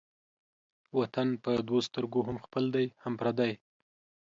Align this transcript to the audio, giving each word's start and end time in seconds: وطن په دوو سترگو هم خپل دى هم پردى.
وطن 0.99 1.27
په 1.43 1.51
دوو 1.67 1.79
سترگو 1.87 2.21
هم 2.27 2.37
خپل 2.45 2.63
دى 2.75 2.85
هم 3.03 3.13
پردى. 3.19 3.53